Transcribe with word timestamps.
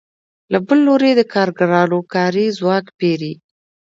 له 0.51 0.57
بل 0.67 0.77
لوري 0.87 1.11
د 1.15 1.21
کارګرانو 1.33 1.99
کاري 2.13 2.45
ځواک 2.59 2.85
پېري 2.99 3.33